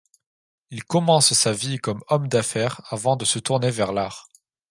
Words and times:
Il 0.71 0.83
commence 0.83 1.31
sa 1.33 1.53
vie 1.53 1.77
comme 1.77 2.01
homme 2.09 2.27
d’affaires 2.27 2.81
avant 2.89 3.15
de 3.15 3.23
se 3.23 3.37
tourner 3.37 3.69
vers 3.69 3.91
l’art. 3.93 4.29